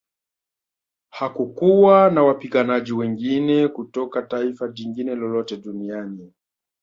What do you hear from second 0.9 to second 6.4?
Hakukuwa na wapiganaji wengine kutoka taifa jingine lolote duniani